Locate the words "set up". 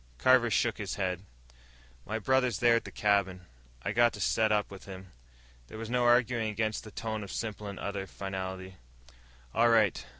4.19-4.71